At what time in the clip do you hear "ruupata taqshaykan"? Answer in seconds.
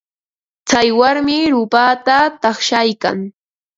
1.53-3.17